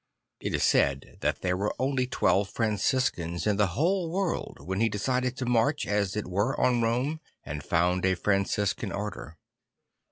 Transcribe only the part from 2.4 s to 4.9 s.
Franciscans in the whole world when he